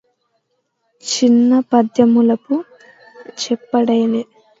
[1.03, 2.47] చిన్న పద్యమప్ప
[3.39, 4.23] జెప్పలేడు